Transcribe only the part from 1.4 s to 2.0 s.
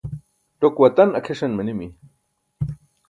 manimi